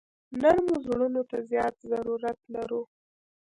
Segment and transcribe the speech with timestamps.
[0.41, 2.81] نرمو زړونو ته زیات ضرورت لرو.